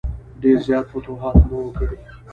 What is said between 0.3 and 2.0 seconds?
ډېر زیات فتوحات نه وه کړي.